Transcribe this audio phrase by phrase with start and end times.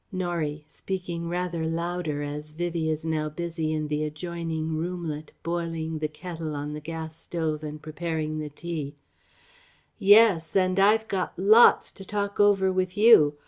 [0.11, 6.07] Norie (speaking rather louder as Vivie is now busy in the adjoining roomlet, boiling the
[6.07, 8.95] kettle on the gas stove and preparing the tea):
[9.99, 10.55] "Yes.
[10.55, 13.35] And I've got lots to talk over with you.